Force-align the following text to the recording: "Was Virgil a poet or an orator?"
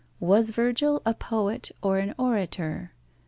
"Was 0.19 0.49
Virgil 0.49 1.03
a 1.05 1.13
poet 1.13 1.69
or 1.83 1.99
an 1.99 2.15
orator?" 2.17 2.91